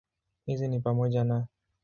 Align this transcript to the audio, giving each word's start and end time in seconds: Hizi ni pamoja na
Hizi 0.45 0.67
ni 0.67 0.79
pamoja 0.79 1.23
na 1.23 1.47